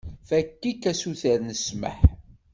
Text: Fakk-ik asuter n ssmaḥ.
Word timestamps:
Fakk-ik 0.27 0.83
asuter 0.91 1.39
n 1.43 1.49
ssmaḥ. 1.57 1.99